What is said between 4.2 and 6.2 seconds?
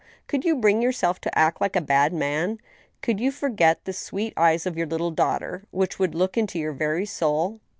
eyes of your little daughter, which would